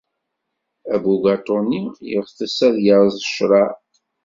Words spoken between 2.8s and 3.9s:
yerẓ ccṛeɛ.